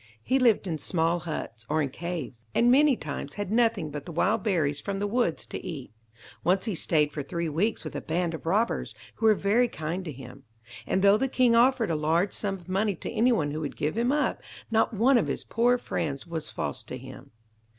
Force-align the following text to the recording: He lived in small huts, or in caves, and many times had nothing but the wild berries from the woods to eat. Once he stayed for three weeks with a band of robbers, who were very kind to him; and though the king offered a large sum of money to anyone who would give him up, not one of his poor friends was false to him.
He 0.23 0.39
lived 0.39 0.65
in 0.65 0.79
small 0.79 1.19
huts, 1.19 1.63
or 1.69 1.79
in 1.79 1.91
caves, 1.91 2.43
and 2.55 2.71
many 2.71 2.97
times 2.97 3.35
had 3.35 3.51
nothing 3.51 3.91
but 3.91 4.07
the 4.07 4.11
wild 4.11 4.41
berries 4.41 4.81
from 4.81 4.97
the 4.97 5.05
woods 5.05 5.45
to 5.45 5.63
eat. 5.63 5.91
Once 6.43 6.65
he 6.65 6.73
stayed 6.73 7.11
for 7.11 7.21
three 7.21 7.47
weeks 7.49 7.83
with 7.83 7.95
a 7.95 8.01
band 8.01 8.33
of 8.33 8.47
robbers, 8.47 8.95
who 9.17 9.27
were 9.27 9.35
very 9.35 9.67
kind 9.67 10.03
to 10.05 10.11
him; 10.11 10.41
and 10.87 11.03
though 11.03 11.17
the 11.17 11.27
king 11.27 11.55
offered 11.55 11.91
a 11.91 11.95
large 11.95 12.33
sum 12.33 12.55
of 12.55 12.67
money 12.67 12.95
to 12.95 13.11
anyone 13.11 13.51
who 13.51 13.61
would 13.61 13.77
give 13.77 13.95
him 13.95 14.11
up, 14.11 14.41
not 14.71 14.91
one 14.91 15.19
of 15.19 15.27
his 15.27 15.43
poor 15.43 15.77
friends 15.77 16.25
was 16.25 16.49
false 16.49 16.81
to 16.81 16.97
him. 16.97 17.29